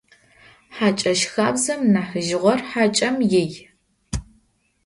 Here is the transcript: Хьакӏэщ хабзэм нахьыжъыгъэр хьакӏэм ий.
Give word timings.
Хьакӏэщ 0.75 1.21
хабзэм 1.31 1.81
нахьыжъыгъэр 1.93 2.59
хьакӏэм 2.69 3.15
ий. 3.41 3.51